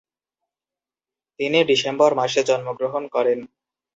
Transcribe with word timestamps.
তিনি 1.39 1.59
ডিসেম্বর 1.69 2.11
মাসে 2.19 2.41
জন্মগ্রহণ 2.49 3.03
করেন। 3.15 3.39